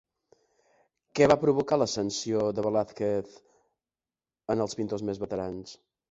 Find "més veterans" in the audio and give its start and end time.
5.11-5.75